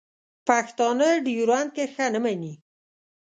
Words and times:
پښتانه 0.47 1.07
ډیورنډ 1.25 1.69
کرښه 1.75 2.05
نه 2.13 2.19
مني. 2.23 2.53